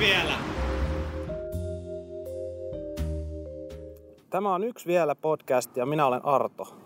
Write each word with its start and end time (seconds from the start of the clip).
vielä. 0.00 0.32
Tämä 4.30 4.54
on 4.54 4.64
yksi 4.64 4.86
vielä 4.86 5.14
podcast 5.14 5.76
ja 5.76 5.86
minä 5.86 6.06
olen 6.06 6.24
Arto. 6.24 6.76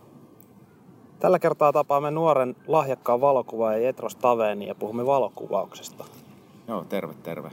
Tällä 1.18 1.38
kertaa 1.38 1.72
tapaamme 1.72 2.10
nuoren 2.10 2.56
lahjakkaan 2.66 3.20
valokuvaajan 3.20 3.82
Jetros 3.82 4.16
Taveni 4.16 4.66
ja 4.66 4.74
puhumme 4.74 5.06
valokuvauksesta. 5.06 6.04
Joo, 6.68 6.84
terve, 6.84 7.14
terve. 7.22 7.50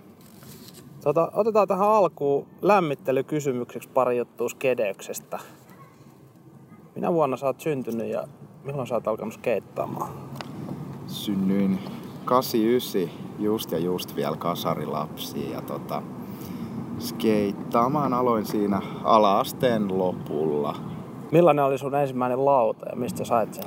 Tota, 1.04 1.32
otetaan 1.34 1.68
tähän 1.68 1.90
alkuun 1.90 2.48
lämmittelykysymykseksi 2.62 3.90
pari 3.90 4.18
juttua 4.18 4.50
Skedeyksestä. 4.50 5.40
Minä 6.96 7.14
vuonna 7.14 7.38
sä 7.38 7.46
oot 7.46 7.60
syntynyt 7.60 8.08
ja 8.08 8.28
milloin 8.64 8.88
sä 8.88 8.96
oot 8.96 9.08
alkanut 9.08 9.34
skeittaamaan? 9.34 10.12
Synnyin 11.08 11.80
89, 12.26 13.31
just 13.44 13.72
ja 13.72 13.78
just 13.78 14.16
vielä 14.16 14.36
kasarilapsi 14.36 15.52
ja 15.52 15.62
tota, 15.62 16.02
skeittaamaan 17.00 18.14
aloin 18.14 18.46
siinä 18.46 18.82
alaasteen 19.04 19.98
lopulla. 19.98 20.76
Millainen 21.32 21.66
oli 21.66 21.78
sun 21.78 21.96
ensimmäinen 21.96 22.46
lauta 22.46 22.86
ja 22.90 22.96
mistä 22.96 23.26
sait 23.26 23.54
sen? 23.54 23.64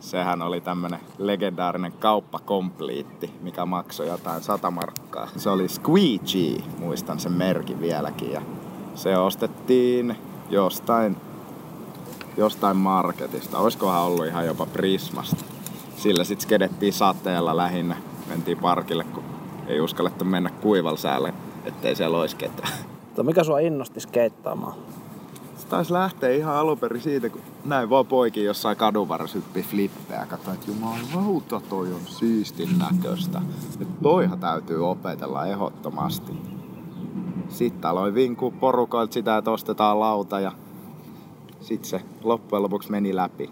Sehän 0.00 0.42
oli 0.42 0.60
tämmönen 0.60 1.00
legendaarinen 1.18 1.92
kauppakompliitti, 1.92 3.30
mikä 3.42 3.66
maksoi 3.66 4.08
jotain 4.08 4.42
sata 4.42 4.70
markkaa. 4.70 5.28
Se 5.36 5.50
oli 5.50 5.68
Squeegee, 5.68 6.62
muistan 6.78 7.20
sen 7.20 7.32
merkin 7.32 7.80
vieläkin. 7.80 8.32
Ja 8.32 8.42
se 8.94 9.18
ostettiin 9.18 10.16
jostain, 10.50 11.16
jostain 12.36 12.76
marketista. 12.76 13.58
Olisikohan 13.58 14.02
ollut 14.02 14.26
ihan 14.26 14.46
jopa 14.46 14.66
Prismasta. 14.66 15.44
Sillä 15.96 16.24
sitten 16.24 16.42
skedettiin 16.42 16.92
sateella 16.92 17.56
lähinnä. 17.56 17.96
Mentiin 18.32 18.58
parkille, 18.58 19.04
kun 19.04 19.22
ei 19.66 19.80
uskallettu 19.80 20.24
mennä 20.24 20.50
kuivalsäälle, 20.50 21.34
ettei 21.64 21.96
siellä 21.96 22.18
olisi 22.18 22.36
ketään. 22.36 22.72
Mutta 23.04 23.22
mikä 23.22 23.44
sua 23.44 23.58
innosti 23.58 24.00
skeittaamaan? 24.00 24.74
Se 25.56 25.66
taisi 25.66 25.92
lähteä 25.92 26.30
ihan 26.30 26.56
alun 26.56 26.78
perin 26.78 27.02
siitä, 27.02 27.28
kun 27.28 27.40
näin 27.64 27.90
vaan 27.90 28.06
poikin 28.06 28.44
jossain 28.44 28.76
kadun 28.76 29.08
varressa 29.08 29.38
hyppi 29.38 29.62
flippejä 29.62 30.20
ja 30.20 30.26
katsoin, 30.26 30.54
että 30.54 30.70
jumalauta 30.70 31.60
toi 31.68 31.92
on 31.92 32.00
siistin 32.06 32.78
näköistä. 32.78 33.42
Että 33.80 33.94
toihan 34.02 34.40
täytyy 34.40 34.90
opetella 34.90 35.46
ehdottomasti. 35.46 36.32
Sitten 37.48 37.90
aloin 37.90 38.14
vinkua 38.14 38.50
porukoilta 38.50 39.12
sitä, 39.12 39.36
että 39.36 39.50
ostetaan 39.50 40.00
lauta 40.00 40.40
ja 40.40 40.52
sitten 41.60 41.90
se 41.90 42.00
loppujen 42.22 42.62
lopuksi 42.62 42.90
meni 42.90 43.16
läpi. 43.16 43.50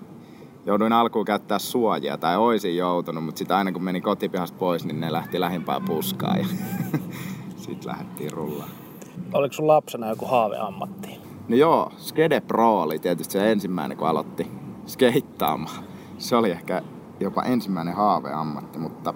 Jouduin 0.66 0.92
alkuun 0.92 1.24
käyttää 1.24 1.58
suojia, 1.58 2.18
tai 2.18 2.36
oisin 2.36 2.76
joutunut, 2.76 3.24
mutta 3.24 3.38
sitten 3.38 3.56
aina 3.56 3.72
kun 3.72 3.84
meni 3.84 4.00
kotipihasta 4.00 4.58
pois, 4.58 4.84
niin 4.84 5.00
ne 5.00 5.12
lähti 5.12 5.40
lähimpään 5.40 5.82
puskaan 5.84 6.38
ja 6.38 6.46
sitten 7.56 7.90
lähdettiin 7.92 8.32
rullaan. 8.32 8.70
Oliko 9.32 9.52
sun 9.52 9.66
lapsena 9.66 10.08
joku 10.08 10.26
haaveammatti? 10.26 11.18
No 11.48 11.56
joo, 11.56 11.92
Skede 11.96 12.40
Pro 12.40 12.82
oli 12.82 12.98
tietysti 12.98 13.32
se 13.32 13.52
ensimmäinen, 13.52 13.98
kun 13.98 14.08
aloitti 14.08 14.50
skeittaamaan. 14.86 15.84
Se 16.18 16.36
oli 16.36 16.50
ehkä 16.50 16.82
jopa 17.20 17.42
ensimmäinen 17.42 17.94
haaveammatti, 17.94 18.78
mutta 18.78 19.14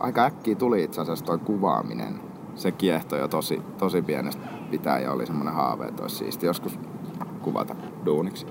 aika 0.00 0.24
äkkiä 0.24 0.54
tuli 0.54 0.84
itse 0.84 1.00
asiassa 1.00 1.24
toi 1.24 1.38
kuvaaminen. 1.38 2.20
Se 2.54 2.72
kiehtoi 2.72 3.18
jo 3.18 3.28
tosi, 3.28 3.62
tosi 3.78 4.02
pienestä 4.02 4.46
pitää 4.70 4.98
ja 4.98 5.12
oli 5.12 5.26
semmoinen 5.26 5.54
haave, 5.54 5.86
että 5.86 6.02
olisi 6.02 6.16
siisti 6.16 6.46
joskus 6.46 6.78
kuvata 7.42 7.74
duuniksi. 8.06 8.46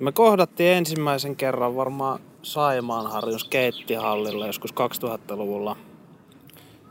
Me 0.00 0.12
kohdattiin 0.12 0.72
ensimmäisen 0.72 1.36
kerran 1.36 1.76
varmaan 1.76 2.20
Saimaanharjun 2.42 3.40
skeittihallilla 3.40 4.46
joskus 4.46 4.74
2000-luvulla. 4.74 5.76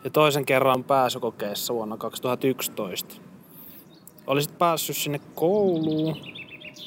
Ja 0.04 0.10
toisen 0.10 0.46
kerran 0.46 0.84
pääsykokeessa 0.84 1.74
vuonna 1.74 1.98
2011. 1.98 3.16
Olisit 4.28 4.58
päässyt 4.58 4.98
sinne 4.98 5.20
kouluun 5.36 6.18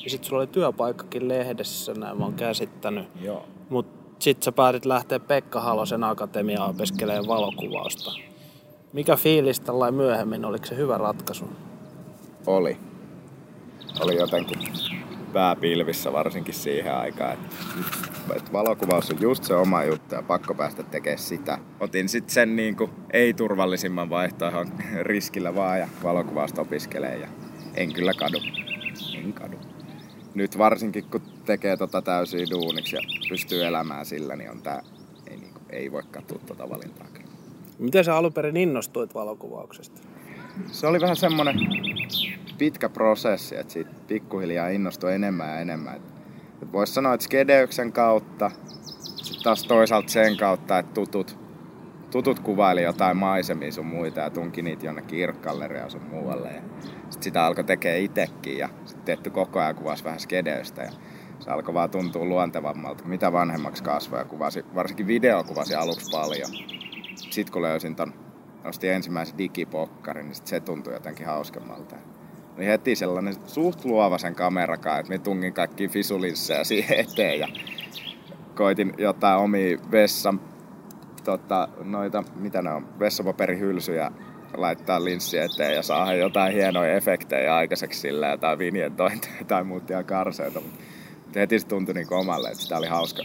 ja 0.04 0.10
sit 0.10 0.24
sulla 0.24 0.42
oli 0.42 0.46
työpaikkakin 0.46 1.28
lehdessä, 1.28 1.94
näin 1.94 2.18
mä 2.18 2.24
oon 2.24 2.34
käsittänyt. 2.34 3.08
Joo. 3.20 3.44
Mut 3.68 3.86
sit 4.18 4.42
sä 4.42 4.52
päätit 4.52 4.86
lähteä 4.86 5.20
Pekka 5.20 5.60
Halosen 5.60 6.04
akatemiaan 6.04 6.70
opiskelemaan 6.70 7.26
valokuvausta. 7.26 8.10
Mikä 8.92 9.16
fiilis 9.16 9.60
tällainen 9.60 9.94
myöhemmin, 9.94 10.44
oliko 10.44 10.66
se 10.66 10.76
hyvä 10.76 10.98
ratkaisu? 10.98 11.44
Oli. 12.46 12.76
Oli 14.00 14.16
jotenkin 14.16 14.58
pääpilvissä 15.32 16.12
varsinkin 16.12 16.54
siihen 16.54 16.94
aikaan, 16.94 17.32
että, 17.32 17.56
että 18.36 18.52
valokuvaus 18.52 19.10
on 19.10 19.20
just 19.20 19.44
se 19.44 19.54
oma 19.54 19.84
juttu 19.84 20.14
ja 20.14 20.22
pakko 20.22 20.54
päästä 20.54 20.82
tekemään 20.82 21.18
sitä. 21.18 21.58
Otin 21.80 22.08
sitten 22.08 22.34
sen 22.34 22.56
niin 22.56 22.76
kuin 22.76 22.90
ei-turvallisimman 23.12 24.10
vaihtoehdon 24.10 24.72
riskillä 25.02 25.54
vaan 25.54 25.78
ja 25.78 25.88
valokuvausta 26.02 26.60
opiskelee 26.60 27.18
ja 27.18 27.28
en 27.74 27.92
kyllä 27.92 28.12
kadu. 28.14 28.38
En 29.14 29.32
kadu. 29.32 29.56
Nyt 30.34 30.58
varsinkin 30.58 31.04
kun 31.04 31.22
tekee 31.44 31.76
tota 31.76 32.02
täysiä 32.02 32.46
duuniksi 32.50 32.96
ja 32.96 33.02
pystyy 33.28 33.64
elämään 33.64 34.06
sillä, 34.06 34.36
niin 34.36 34.50
on 34.50 34.62
tää, 34.62 34.82
ei, 35.30 35.36
niin 35.36 35.52
kuin, 35.52 35.64
ei 35.70 35.92
voi 35.92 36.02
katsoa 36.10 36.38
tota 36.46 36.70
valintaa. 36.70 37.06
Miten 37.78 38.04
sä 38.04 38.16
alun 38.16 38.32
perin 38.32 38.56
innostuit 38.56 39.14
valokuvauksesta? 39.14 40.11
Se 40.66 40.86
oli 40.86 41.00
vähän 41.00 41.16
semmonen 41.16 41.56
pitkä 42.58 42.88
prosessi, 42.88 43.56
että 43.56 43.72
siitä 43.72 43.90
pikkuhiljaa 44.06 44.68
innostui 44.68 45.14
enemmän 45.14 45.48
ja 45.48 45.60
enemmän. 45.60 46.00
Voisi 46.72 46.92
sanoa, 46.92 47.14
että 47.14 47.24
Skedeyksen 47.24 47.92
kautta, 47.92 48.50
sitten 49.16 49.42
taas 49.42 49.64
toisaalta 49.64 50.08
sen 50.08 50.36
kautta, 50.36 50.78
että 50.78 50.94
tutut, 50.94 51.38
tutut 52.10 52.40
kuvaili 52.40 52.82
jotain 52.82 53.16
maisemia 53.16 53.72
sun 53.72 53.86
muita 53.86 54.20
ja 54.20 54.30
tunki 54.30 54.62
niitä 54.62 54.86
jonnekin 54.86 55.18
irkkalleria 55.18 55.88
sun 55.88 56.02
muualle. 56.10 56.52
Ja 56.52 56.62
sitä 57.20 57.44
alkoi 57.44 57.64
tekee 57.64 58.00
itekin 58.00 58.58
ja 58.58 58.68
sitten 58.84 59.04
tietty 59.04 59.30
koko 59.30 59.60
ajan 59.60 59.74
kuvasi 59.74 60.04
vähän 60.04 60.20
Skedeystä. 60.20 60.82
Ja 60.82 60.90
se 61.38 61.50
alkoi 61.50 61.74
vaan 61.74 61.90
tuntua 61.90 62.24
luontevammalta, 62.24 63.04
mitä 63.04 63.32
vanhemmaksi 63.32 63.82
kasvoi 63.82 64.18
ja 64.18 64.24
kuvasi, 64.24 64.64
varsinkin 64.74 65.06
video 65.06 65.44
kuvasi 65.44 65.74
aluksi 65.74 66.10
paljon. 66.10 66.50
Sitten 67.14 67.52
kun 67.52 67.62
löysin 67.62 67.96
ton, 67.96 68.14
ostin 68.64 68.92
ensimmäisen 68.92 69.38
digipokkarin, 69.38 70.26
niin 70.26 70.34
sit 70.34 70.46
se 70.46 70.60
tuntui 70.60 70.92
jotenkin 70.92 71.26
hauskemmalta 71.26 71.96
niin 72.56 72.70
heti 72.70 72.96
sellainen 72.96 73.34
suht 73.46 73.84
luova 73.84 74.18
sen 74.18 74.34
kamerakaan, 74.34 75.00
että 75.00 75.12
me 75.12 75.18
tungin 75.18 75.52
kaikki 75.52 75.88
fisulinssejä 75.88 76.64
siihen 76.64 76.98
eteen 76.98 77.38
ja 77.38 77.48
koitin 78.54 78.94
jotain 78.98 79.38
omia 79.38 79.78
vessan, 79.90 80.40
tota, 81.24 81.68
noita, 81.84 82.24
mitä 82.34 82.62
ne 82.62 82.70
on, 82.70 82.98
vessapaperihylsyjä 82.98 84.12
laittaa 84.56 85.04
linssi 85.04 85.38
eteen 85.38 85.74
ja 85.74 85.82
saada 85.82 86.14
jotain 86.14 86.52
hienoja 86.52 86.94
efektejä 86.94 87.56
aikaiseksi 87.56 88.00
sillä 88.00 88.28
jotain 88.28 88.58
vinjentointeja 88.58 89.44
tai 89.48 89.64
muuta 89.64 90.04
karseita. 90.04 90.60
Mutta 90.60 90.78
heti 91.36 91.58
se 91.58 91.66
tuntui 91.66 91.94
niin 91.94 92.12
omalle, 92.12 92.48
että 92.48 92.62
sitä 92.62 92.76
oli 92.76 92.86
hauska, 92.86 93.22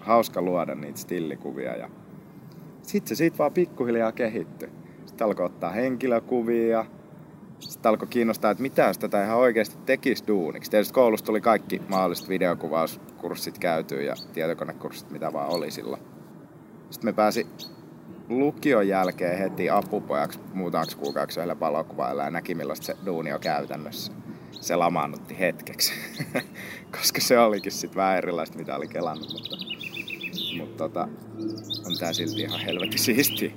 hauska 0.00 0.42
luoda 0.42 0.74
niitä 0.74 0.98
stillikuvia. 0.98 1.76
Ja 1.76 1.90
sitten 2.92 3.08
se 3.08 3.14
siitä 3.14 3.38
vaan 3.38 3.52
pikkuhiljaa 3.52 4.12
kehittyi. 4.12 4.68
Sitten 5.06 5.24
alkoi 5.26 5.46
ottaa 5.46 5.70
henkilökuvia, 5.70 6.84
sitten 7.58 7.90
alkoi 7.90 8.08
kiinnostaa, 8.08 8.50
että 8.50 8.62
mitä 8.62 8.82
jos 8.82 8.98
tätä 8.98 9.24
ihan 9.24 9.38
oikeasti 9.38 9.76
tekisi 9.86 10.24
duuniksi. 10.26 10.70
Tietysti 10.70 10.94
koulusta 10.94 11.26
tuli 11.26 11.40
kaikki 11.40 11.82
mahdolliset 11.88 12.28
videokuvauskurssit 12.28 13.58
käytyy 13.58 14.02
ja 14.02 14.14
tietokonekurssit, 14.32 15.10
mitä 15.10 15.32
vaan 15.32 15.50
oli 15.50 15.70
silloin. 15.70 16.02
Sitten 16.90 17.08
me 17.08 17.12
pääsi 17.12 17.46
lukion 18.28 18.88
jälkeen 18.88 19.38
heti 19.38 19.70
apupojaksi 19.70 20.38
muutamaksi 20.54 20.96
kuukaudeksi 20.96 21.40
yhdellä 21.40 21.60
valokuvailla 21.60 22.22
ja 22.22 22.30
näki 22.30 22.54
millaista 22.54 22.86
se 22.86 22.96
duuni 23.06 23.32
on 23.32 23.40
käytännössä. 23.40 24.12
Se 24.50 24.76
lamaannutti 24.76 25.38
hetkeksi, 25.38 25.92
koska 26.98 27.20
se 27.20 27.38
olikin 27.38 27.72
sitten 27.72 27.96
vähän 27.96 28.18
erilaista, 28.18 28.58
mitä 28.58 28.76
oli 28.76 28.88
kelannut, 28.88 29.32
mutta, 29.32 29.56
mutta 30.60 30.76
tota, 30.76 31.08
on 31.86 31.98
tää 32.00 32.12
silti 32.12 32.40
ihan 32.40 32.60
helvetin 32.60 32.98
siistiä. 33.08 33.52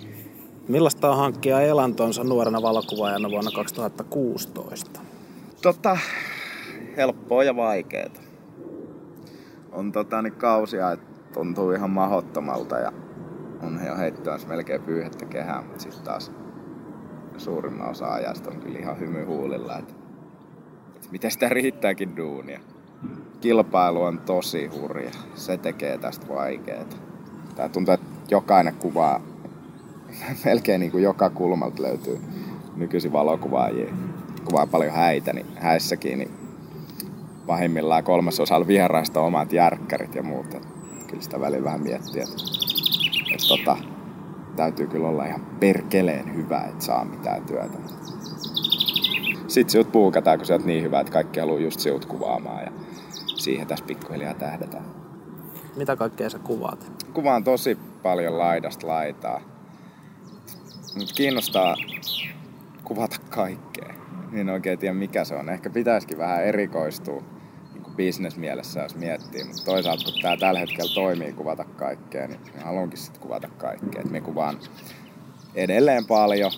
Millaista 0.67 1.11
on 1.11 1.17
hankkia 1.17 1.61
elantonsa 1.61 2.23
nuorena 2.23 2.61
valokuvaajana 2.61 3.29
vuonna 3.29 3.51
2016? 3.55 4.99
Tota, 5.61 5.97
helppoa 6.97 7.43
ja 7.43 7.55
vaikeeta. 7.55 8.21
On 9.71 9.91
tota, 9.91 10.21
niin 10.21 10.33
kausia, 10.33 10.91
että 10.91 11.05
tuntuu 11.33 11.71
ihan 11.71 11.89
mahottomalta 11.89 12.77
ja 12.77 12.91
on 13.61 13.79
jo 13.87 13.97
heittyä 13.97 14.37
melkein 14.47 14.81
pyyhettä 14.81 15.25
kehää, 15.25 15.61
mutta 15.61 15.83
sitten 15.83 16.03
taas 16.03 16.31
suurimman 17.37 17.89
osa 17.89 18.13
ajasta 18.13 18.51
on 18.51 18.59
kyllä 18.59 18.79
ihan 18.79 18.99
hymy 18.99 19.23
huulilla, 19.23 19.77
että, 19.77 19.93
että 20.95 21.07
miten 21.11 21.31
sitä 21.31 21.49
riittääkin 21.49 22.17
duunia. 22.17 22.59
Kilpailu 23.45 24.01
on 24.01 24.19
tosi 24.25 24.67
hurja. 24.67 25.11
Se 25.35 25.57
tekee 25.57 25.97
tästä 25.97 26.27
vaikeeta. 26.29 26.95
Tää 27.55 27.69
tuntuu, 27.69 27.93
että 27.93 28.05
jokainen 28.31 28.75
kuvaa 28.75 29.21
melkein 30.45 30.79
niin 30.79 30.91
kuin 30.91 31.03
joka 31.03 31.29
kulmalta 31.29 31.81
löytyy 31.81 32.21
nykyisin 32.75 33.13
valokuvaajia. 33.13 33.93
Kuvaa 34.45 34.67
paljon 34.67 34.93
häitä, 34.93 35.33
niin 35.33 35.45
häissäkin 35.55 36.17
niin 36.17 36.31
pahimmillaan 37.47 38.03
kolmasosalla 38.03 38.67
vieraista 38.67 39.21
omat 39.21 39.53
järkkärit 39.53 40.15
ja 40.15 40.23
muut. 40.23 40.53
Et 40.53 40.67
kyllä 41.07 41.23
sitä 41.23 41.39
välillä 41.39 41.63
vähän 41.63 41.81
miettiä, 41.81 42.23
että, 42.23 42.43
että 43.33 43.47
tota, 43.47 43.77
täytyy 44.55 44.87
kyllä 44.87 45.07
olla 45.07 45.25
ihan 45.25 45.45
perkeleen 45.59 46.35
hyvä, 46.35 46.61
että 46.61 46.85
saa 46.85 47.05
mitään 47.05 47.45
työtä. 47.45 47.77
Sitten 49.47 49.71
sinut 49.71 49.91
puukataan, 49.91 50.37
kun 50.37 50.45
sä 50.45 50.53
oot 50.53 50.65
niin 50.65 50.83
hyvä, 50.83 50.99
että 50.99 51.13
kaikki 51.13 51.39
haluaa 51.39 51.59
just 51.59 51.79
sinut 51.79 52.05
kuvaamaan 52.05 52.63
ja 52.63 52.71
siihen 53.45 53.67
tässä 53.67 53.85
pikkuhiljaa 53.85 54.33
tähdetään. 54.33 54.85
Mitä 55.75 55.95
kaikkea 55.95 56.29
sä 56.29 56.39
kuvaat? 56.39 57.05
Kuvaan 57.13 57.43
tosi 57.43 57.77
paljon 58.03 58.37
laidasta 58.37 58.87
laitaa. 58.87 59.41
Mut 60.95 61.13
kiinnostaa 61.15 61.75
kuvata 62.83 63.15
kaikkea. 63.29 63.93
Niin 64.31 64.49
oikein 64.49 64.79
tiedä 64.79 64.93
mikä 64.93 65.23
se 65.23 65.35
on. 65.35 65.49
Ehkä 65.49 65.69
pitäisikin 65.69 66.17
vähän 66.17 66.45
erikoistua 66.45 67.23
niin 67.73 67.95
bisnesmielessä, 67.95 68.81
jos 68.81 68.95
miettii. 68.95 69.43
Mutta 69.43 69.65
toisaalta 69.65 70.03
kun 70.03 70.21
tämä 70.21 70.37
tällä 70.37 70.59
hetkellä 70.59 70.93
toimii 70.93 71.33
kuvata 71.33 71.63
kaikkea, 71.63 72.27
niin 72.27 72.39
haluankin 72.63 72.97
sitten 72.99 73.21
kuvata 73.21 73.47
kaikkea. 73.47 74.01
Et 74.01 74.11
me 74.11 74.21
kuvaan 74.21 74.59
edelleen 75.55 76.05
paljon. 76.05 76.51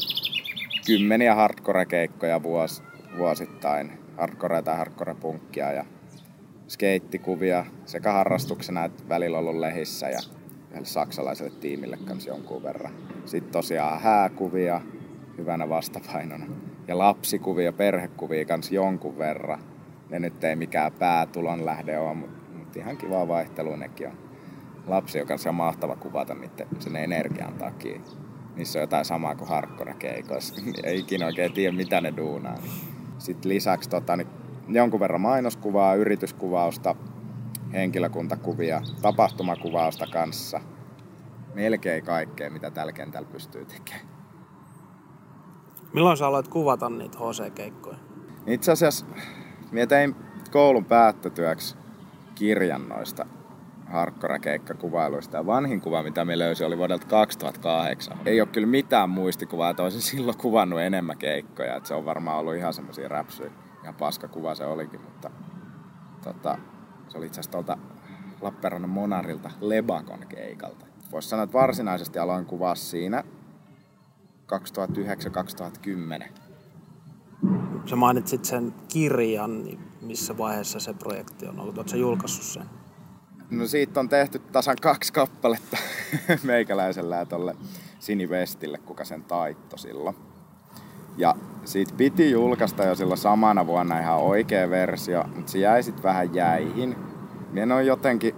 Kymmeniä 0.85 1.35
hardcore-keikkoja 1.35 2.43
vuos, 2.43 2.83
vuosittain. 3.17 3.91
Hardcore 4.17 4.61
tai 4.61 4.77
hardcore-punkkia 4.77 5.71
ja 5.71 5.85
skeittikuvia 6.67 7.65
sekä 7.85 8.11
harrastuksena 8.11 8.85
että 8.85 9.03
välillä 9.09 9.37
ollut 9.37 9.55
lehissä 9.55 10.09
ja 10.09 10.19
saksalaiselle 10.83 11.51
tiimille 11.59 11.97
kanssa 12.05 12.29
jonkun 12.29 12.63
verran. 12.63 12.93
Sitten 13.25 13.51
tosiaan 13.51 14.01
hääkuvia 14.01 14.81
hyvänä 15.37 15.69
vastapainona 15.69 16.45
ja 16.87 16.97
lapsikuvia, 16.97 17.73
perhekuvia 17.73 18.45
kanssa 18.45 18.73
jonkun 18.73 19.17
verran. 19.17 19.59
Ne 20.09 20.19
nyt 20.19 20.43
ei 20.43 20.55
mikään 20.55 20.91
päätulon 20.91 21.65
lähde 21.65 21.99
ole, 21.99 22.13
mutta 22.13 22.57
mut 22.57 22.75
ihan 22.75 22.97
kiva 22.97 23.27
vaihtelu 23.27 23.75
nekin 23.75 24.07
on. 24.07 24.17
Lapsi, 24.87 25.17
joka 25.17 25.35
on 25.49 25.55
mahtava 25.55 25.95
kuvata 25.95 26.35
sen 26.79 26.95
energian 26.95 27.53
takia. 27.53 27.99
Niissä 28.55 28.79
on 28.79 28.83
jotain 28.83 29.05
samaa 29.05 29.35
kuin 29.35 29.49
harkkona-keikoissa. 29.49 30.61
ei 30.83 30.99
ikinä 30.99 31.25
oikein 31.25 31.53
tiedä, 31.53 31.75
mitä 31.75 32.01
ne 32.01 32.13
duunaa. 32.17 32.57
Sitten 33.17 33.49
lisäksi 33.49 33.89
tota, 33.89 34.17
niin 34.17 34.27
jonkun 34.67 34.99
verran 34.99 35.21
mainoskuvaa, 35.21 35.95
yrityskuvausta, 35.95 36.95
henkilökuntakuvia, 37.73 38.81
tapahtumakuvausta 39.01 40.07
kanssa. 40.07 40.61
Melkein 41.53 42.03
kaikkea, 42.03 42.49
mitä 42.49 42.71
tällä 42.71 42.91
kentällä 42.91 43.29
pystyy 43.31 43.65
tekemään. 43.65 44.07
Milloin 45.93 46.17
sä 46.17 46.27
aloit 46.27 46.47
kuvata 46.47 46.89
niitä 46.89 47.17
HC-keikkoja? 47.17 47.97
Itse 48.47 48.71
asiassa 48.71 49.05
minä 49.71 49.87
tein 49.87 50.15
koulun 50.51 50.85
päättötyöksi 50.85 51.75
kirjan 52.35 52.89
noista 52.89 53.25
harkkorakeikkakuvailuista. 53.85 55.37
Ja 55.37 55.45
vanhin 55.45 55.81
kuva, 55.81 56.03
mitä 56.03 56.25
me 56.25 56.39
löysi, 56.39 56.63
oli 56.63 56.77
vuodelta 56.77 57.07
2008. 57.07 58.17
Ei 58.25 58.41
ole 58.41 58.49
kyllä 58.51 58.67
mitään 58.67 59.09
muistikuvaa, 59.09 59.69
että 59.69 59.83
olisin 59.83 60.01
silloin 60.01 60.37
kuvannut 60.37 60.79
enemmän 60.79 61.17
keikkoja. 61.17 61.75
Että 61.75 61.87
se 61.87 61.93
on 61.93 62.05
varmaan 62.05 62.39
ollut 62.39 62.55
ihan 62.55 62.73
semmoisia 62.73 63.07
räpsyjä. 63.07 63.51
Ihan 63.87 63.95
paska 63.95 64.27
kuva 64.27 64.55
se 64.55 64.65
olikin, 64.65 65.01
mutta 65.01 65.31
tota, 66.23 66.57
se 67.09 67.17
oli 67.17 67.25
itse 67.25 67.39
asiassa 67.39 67.51
tuolta 67.51 67.77
Lappeenrannan 68.41 68.89
Monarilta 68.89 69.51
Lebakon 69.61 70.27
keikalta. 70.29 70.85
Voisi 71.11 71.29
sanoa, 71.29 71.43
että 71.43 71.57
varsinaisesti 71.57 72.19
aloin 72.19 72.45
kuvaa 72.45 72.75
siinä 72.75 73.23
2009-2010. 76.23 76.29
Sä 77.85 77.95
mainitsit 77.95 78.45
sen 78.45 78.73
kirjan, 78.87 79.63
niin 79.63 79.79
missä 80.01 80.37
vaiheessa 80.37 80.79
se 80.79 80.93
projekti 80.93 81.47
on 81.47 81.59
ollut? 81.59 81.77
Oletko 81.77 81.97
julkaissut 81.97 82.43
sen? 82.43 82.65
No 83.49 83.67
siitä 83.67 83.99
on 83.99 84.09
tehty 84.09 84.39
tasan 84.39 84.77
kaksi 84.81 85.13
kappaletta 85.13 85.77
meikäläisellä 86.43 87.25
tolle 87.25 87.55
Sinivestille, 87.99 88.77
kuka 88.77 89.05
sen 89.05 89.23
taitto 89.23 89.77
silloin. 89.77 90.15
Ja 91.17 91.35
siitä 91.65 91.93
piti 91.97 92.31
julkaista 92.31 92.83
jo 92.83 92.95
silloin 92.95 93.17
samana 93.17 93.67
vuonna 93.67 93.99
ihan 93.99 94.17
oikea 94.17 94.69
versio, 94.69 95.23
mutta 95.35 95.51
se 95.51 95.59
jäi 95.59 95.83
sitten 95.83 96.03
vähän 96.03 96.35
jäihin. 96.35 96.95
Minä 97.51 97.75
on 97.75 97.85
jotenkin 97.85 98.35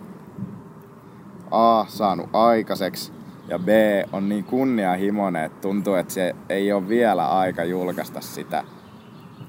A 1.51 1.85
saanut 1.87 2.29
aikaiseksi 2.33 3.11
ja 3.47 3.59
B 3.59 3.67
on 4.13 4.29
niin 4.29 4.43
kunnianhimoinen, 4.43 5.43
että 5.43 5.61
tuntuu, 5.61 5.93
että 5.93 6.13
se 6.13 6.35
ei 6.49 6.71
ole 6.71 6.89
vielä 6.89 7.27
aika 7.27 7.63
julkaista 7.63 8.21
sitä. 8.21 8.63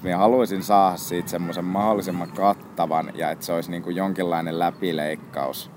Minä 0.03 0.17
haluaisin 0.17 0.63
saada 0.63 0.97
siitä 0.97 1.29
semmoisen 1.29 1.65
mahdollisimman 1.65 2.31
kattavan 2.31 3.13
ja 3.15 3.31
että 3.31 3.47
se 3.47 3.53
olisi 3.53 3.71
niin 3.71 3.83
kuin 3.83 3.97
jonkinlainen 3.97 4.59
läpileikkaus. 4.59 5.71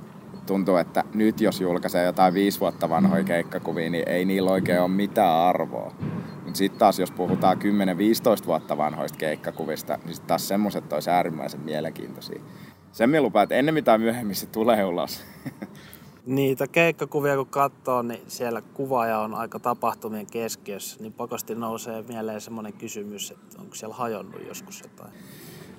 Tuntuu, 0.46 0.78
että 0.78 1.04
nyt 1.14 1.42
jos 1.42 1.62
julkaisee 1.62 2.06
jotain 2.06 2.34
viisi 2.34 2.60
vuotta 2.60 2.90
vanhoja 2.90 3.24
keikkakuvia, 3.24 3.90
niin 3.90 4.10
ei 4.10 4.26
niillä 4.26 4.52
oikein 4.52 4.82
ole 4.82 4.88
mitään 4.88 5.38
arvoa. 5.38 5.92
Mutta 6.54 6.58
sitten 6.58 6.80
taas 6.80 7.00
jos 7.00 7.12
puhutaan 7.12 7.58
10-15 8.44 8.46
vuotta 8.46 8.78
vanhoista 8.78 9.18
keikkakuvista, 9.18 9.98
niin 10.06 10.14
sitten 10.14 10.28
taas 10.28 10.48
semmoiset 10.48 10.94
olisi 10.94 11.10
äärimmäisen 11.10 11.60
mielenkiintoisia. 11.62 12.42
Sen 12.92 13.10
minä 13.10 13.22
lupaan, 13.22 13.44
että 13.44 13.56
ennen 13.56 13.74
mitä 13.74 13.98
myöhemmin 13.98 14.36
se 14.36 14.46
tulee 14.46 14.86
ulos. 14.86 15.24
Niitä 16.26 16.68
keikkakuvia 16.68 17.36
kun 17.36 17.48
katsoo, 17.48 18.02
niin 18.02 18.22
siellä 18.28 18.62
kuvaaja 18.62 19.20
on 19.20 19.34
aika 19.34 19.60
tapahtumien 19.60 20.26
keskiössä, 20.26 21.02
niin 21.04 21.14
pakosti 21.14 21.56
nousee 21.56 22.04
mieleen 22.08 22.42
semmoinen 22.42 22.74
kysymys, 22.74 23.32
että 23.32 23.62
onko 23.62 23.76
siellä 23.76 23.96
hajonnut 23.96 24.48
joskus 24.48 24.82
jotain. 24.82 25.14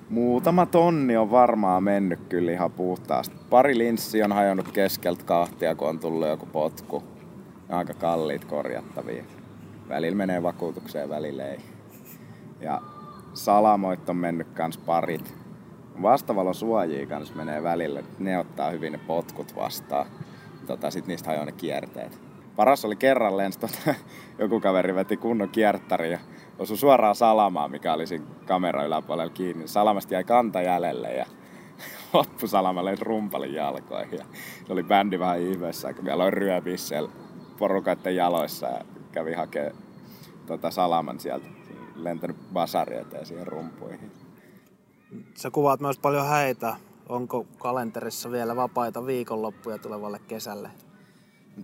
Muutama 0.08 0.66
tonni 0.66 1.16
on 1.16 1.30
varmaan 1.30 1.82
mennyt 1.82 2.20
kyllä 2.28 2.52
ihan 2.52 2.72
puhtaasti. 2.72 3.36
Pari 3.50 3.78
linssi 3.78 4.22
on 4.22 4.32
hajonnut 4.32 4.68
keskeltä 4.72 5.24
kahtia, 5.24 5.74
kun 5.74 5.88
on 5.88 5.98
tullut 5.98 6.28
joku 6.28 6.46
potku. 6.46 7.02
Aika 7.68 7.94
kalliit 7.94 8.44
korjattavia. 8.44 9.24
Välillä 9.88 10.16
menee 10.16 10.42
vakuutukseen, 10.42 11.08
välillä 11.08 11.46
ei. 11.46 11.60
Ja 12.60 12.80
salamoit 13.34 14.08
on 14.08 14.16
mennyt 14.16 14.48
kans 14.48 14.78
parit. 14.78 15.34
Vastavalo 16.02 16.54
suojii 16.54 17.06
kans 17.06 17.34
menee 17.34 17.62
välillä. 17.62 18.02
Ne 18.18 18.38
ottaa 18.38 18.70
hyvin 18.70 18.92
ne 18.92 18.98
potkut 18.98 19.56
vastaan 19.56 20.06
tota, 20.66 20.90
sit 20.90 21.06
niistä 21.06 21.28
hajoaa 21.28 21.44
ne 21.44 21.52
kierteet. 21.52 22.20
Paras 22.56 22.84
oli 22.84 22.96
kerran 22.96 23.36
lens, 23.36 23.58
tota, 23.58 23.94
joku 24.38 24.60
kaveri 24.60 24.94
veti 24.94 25.16
kunnon 25.16 25.48
kierttäri 25.48 26.12
ja 26.12 26.18
osui 26.58 26.76
suoraan 26.76 27.14
salamaan, 27.14 27.70
mikä 27.70 27.92
oli 27.92 28.06
siinä 28.06 28.24
kamera 28.46 28.84
yläpuolella 28.84 29.32
kiinni. 29.32 29.68
Salamasta 29.68 30.14
jäi 30.14 30.24
kanta 30.24 30.62
jäljelle 30.62 31.12
ja 31.12 31.26
loppusalama 32.12 32.84
lensi 32.84 33.04
rumpalin 33.04 33.54
jalkoihin. 33.54 34.18
Ja 34.18 34.24
se 34.66 34.72
oli 34.72 34.82
bändi 34.82 35.18
vähän 35.18 35.40
ihmeessä, 35.40 35.92
kun 35.92 36.04
vielä 36.04 36.14
aloin 36.14 36.32
ryöpiä 36.32 36.76
siellä 36.76 37.10
porukaiden 37.58 38.16
jaloissa 38.16 38.66
ja 38.66 38.80
kävi 39.14 39.32
hakemaan 39.32 39.76
tota 40.46 40.70
salaman 40.70 41.20
sieltä. 41.20 41.46
Lentänyt 41.96 42.36
basari 42.52 42.96
eteen 42.96 43.26
siihen 43.26 43.46
rumpuihin. 43.46 44.12
Sä 45.34 45.50
kuvaat 45.50 45.80
myös 45.80 45.98
paljon 45.98 46.26
häitä 46.26 46.76
onko 47.08 47.46
kalenterissa 47.58 48.30
vielä 48.30 48.56
vapaita 48.56 49.06
viikonloppuja 49.06 49.78
tulevalle 49.78 50.20
kesälle? 50.28 50.70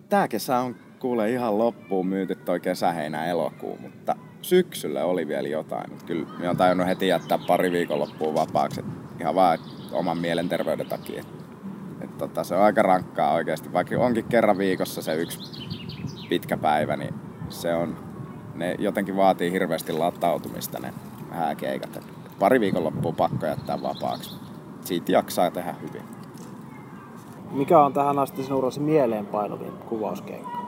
Tää 0.09 0.28
kesä 0.28 0.59
on 0.59 0.76
kuule 0.99 1.30
ihan 1.30 1.59
loppuun 1.59 2.07
myyty 2.07 2.35
toi 2.35 2.61
kesäheinä 2.61 3.26
elokuu, 3.26 3.78
mutta 3.83 4.16
syksyllä 4.42 5.04
oli 5.04 5.28
vielä 5.28 5.49
jotain. 5.49 5.90
Mutta 5.90 6.04
kyllä 6.04 6.26
minä 6.38 6.50
on 6.50 6.57
tajunnut 6.57 6.87
heti 6.87 7.09
jättää 7.09 7.38
pari 7.47 7.73
viikonloppua 7.73 8.35
vapaaksi. 8.35 8.85
Ihan 9.21 9.35
vaan 9.35 9.59
oman 9.92 10.19
mielenterveyden 10.19 10.87
takia. 10.87 11.25
Et 12.00 12.19
tota, 12.19 12.45
se 12.45 12.54
on 12.54 12.62
aika 12.62 12.83
rankkaa 12.83 13.33
oikeasti. 13.33 13.73
Vaikka 13.73 13.99
onkin 13.99 14.25
kerran 14.25 14.59
viikossa 14.59 15.02
se 15.02 15.14
yksi 15.14 15.38
pitkä 16.28 16.57
päivä, 16.57 16.97
niin 16.97 17.14
se 17.50 17.75
on, 17.75 17.97
ne 18.54 18.75
jotenkin 18.78 19.16
vaatii 19.16 19.52
hirveästi 19.52 19.92
latautumista 19.92 20.78
ne 20.78 20.95
hääkeikat. 21.30 21.97
Et 21.97 22.04
pari 22.38 22.61
viikonloppua 22.61 23.12
pakko 23.12 23.47
jättää 23.47 23.83
vapaaksi 23.83 24.37
siitä 24.85 25.12
jaksaa 25.12 25.50
tehdä 25.50 25.75
hyvin. 25.83 26.02
Mikä 27.50 27.80
on 27.80 27.92
tähän 27.92 28.19
asti 28.19 28.42
sinun 28.42 28.59
urasi 28.59 28.80
mieleenpainuvin 28.80 29.73
kuvauskeikka? 29.73 30.61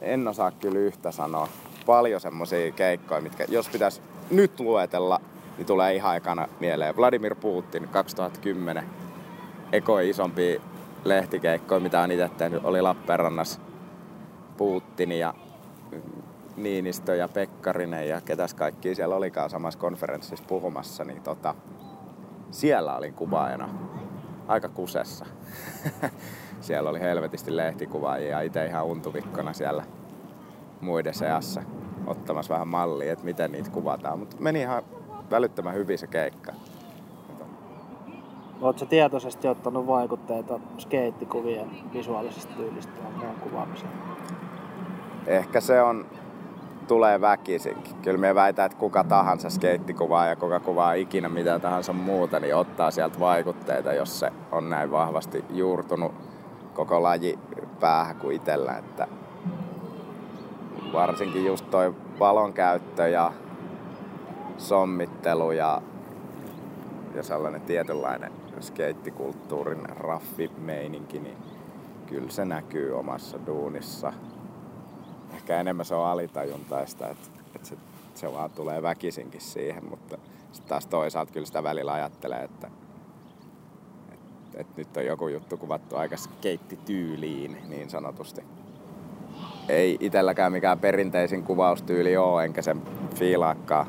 En 0.00 0.28
osaa 0.28 0.50
kyllä 0.50 0.78
yhtä 0.78 1.10
sanoa. 1.10 1.48
Paljon 1.86 2.20
semmoisia 2.20 2.72
keikkoja, 2.72 3.20
mitkä 3.20 3.44
jos 3.48 3.68
pitäisi 3.68 4.02
nyt 4.30 4.60
luetella, 4.60 5.20
niin 5.56 5.66
tulee 5.66 5.94
ihan 5.94 6.16
ekana 6.16 6.48
mieleen. 6.60 6.96
Vladimir 6.96 7.34
Putin 7.34 7.88
2010. 7.88 8.84
Ekoi 9.72 10.08
isompi 10.08 10.60
lehtikeikkoja, 11.04 11.80
mitä 11.80 12.00
on 12.00 12.10
itse 12.10 12.30
tehnyt, 12.38 12.64
oli 12.64 12.82
Lappeenrannassa 12.82 13.60
Putin 14.56 15.12
ja 15.12 15.34
Niinistö 16.56 17.16
ja 17.16 17.28
Pekkarinen 17.28 18.08
ja 18.08 18.20
ketäs 18.20 18.54
kaikki 18.54 18.94
siellä 18.94 19.16
olikaan 19.16 19.50
samassa 19.50 19.78
konferenssissa 19.78 20.44
puhumassa, 20.48 21.04
niin 21.04 21.22
tota, 21.22 21.54
siellä 22.50 22.96
olin 22.96 23.14
kuvaajana 23.14 23.68
aika 24.48 24.68
kusessa. 24.68 25.26
siellä 26.60 26.90
oli 26.90 27.00
helvetisti 27.00 27.56
lehtikuvaajia 27.56 28.40
itse 28.40 28.66
ihan 28.66 28.84
untuvikkona 28.84 29.52
siellä 29.52 29.84
muiden 30.80 31.14
seassa 31.14 31.62
ottamassa 32.06 32.54
vähän 32.54 32.68
mallia, 32.68 33.12
että 33.12 33.24
miten 33.24 33.52
niitä 33.52 33.70
kuvataan. 33.70 34.18
Mutta 34.18 34.36
meni 34.40 34.60
ihan 34.60 34.82
välyttömän 35.30 35.74
hyvin 35.74 35.98
se 35.98 36.06
keikka. 36.06 36.52
Oletko 38.60 38.86
tietoisesti 38.86 39.48
ottanut 39.48 39.86
vaikutteita 39.86 40.60
skeittikuvien 40.78 41.70
visuaalisesta 41.92 42.54
tyylistä 42.56 42.92
ja 43.22 43.28
kuvaamiseen? 43.40 43.92
Ehkä 45.26 45.60
se 45.60 45.82
on, 45.82 46.06
tulee 46.88 47.20
väkisinkin. 47.20 47.96
Kyllä 48.02 48.18
me 48.18 48.34
väitän, 48.34 48.66
että 48.66 48.78
kuka 48.78 49.04
tahansa 49.04 49.50
skeittikuvaa 49.50 50.26
ja 50.26 50.36
kuka 50.36 50.60
kuvaa 50.60 50.92
ikinä 50.92 51.28
mitä 51.28 51.58
tahansa 51.58 51.92
muuta, 51.92 52.40
niin 52.40 52.56
ottaa 52.56 52.90
sieltä 52.90 53.20
vaikutteita, 53.20 53.92
jos 53.92 54.20
se 54.20 54.32
on 54.52 54.70
näin 54.70 54.90
vahvasti 54.90 55.44
juurtunut 55.50 56.12
koko 56.74 57.02
laji 57.02 57.38
päähän 57.80 58.16
kuin 58.16 58.36
itsellä. 58.36 58.78
Että 58.78 59.08
varsinkin 60.92 61.46
just 61.46 61.70
toi 61.70 61.94
valon 62.18 62.52
käyttö 62.52 63.08
ja 63.08 63.32
sommittelu 64.58 65.52
ja, 65.52 65.82
ja 67.14 67.22
sellainen 67.22 67.60
tietynlainen 67.60 68.39
skeittikulttuurin 68.62 69.88
raffimeininki, 69.88 71.18
niin 71.18 71.36
kyllä 72.06 72.30
se 72.30 72.44
näkyy 72.44 72.98
omassa 72.98 73.38
duunissa. 73.46 74.12
Ehkä 75.34 75.60
enemmän 75.60 75.86
se 75.86 75.94
on 75.94 76.06
alitajuntaista, 76.06 77.08
että, 77.08 77.28
että 77.54 77.68
se, 77.68 77.76
se 78.14 78.32
vaan 78.32 78.50
tulee 78.50 78.82
väkisinkin 78.82 79.40
siihen, 79.40 79.84
mutta 79.90 80.18
sitten 80.52 80.68
taas 80.68 80.86
toisaalta 80.86 81.32
kyllä 81.32 81.46
sitä 81.46 81.62
välillä 81.62 81.92
ajattelee, 81.92 82.42
että, 82.42 82.70
että, 84.12 84.60
että 84.60 84.72
nyt 84.76 84.96
on 84.96 85.06
joku 85.06 85.28
juttu 85.28 85.56
kuvattu 85.56 85.96
aika 85.96 86.16
skeittityyliin 86.16 87.58
niin 87.68 87.90
sanotusti. 87.90 88.44
Ei 89.68 89.96
itselläkään 90.00 90.52
mikään 90.52 90.78
perinteisin 90.78 91.42
kuvaustyyli 91.42 92.16
ole, 92.16 92.44
enkä 92.44 92.62
sen 92.62 92.82
fiilaakaan 93.14 93.86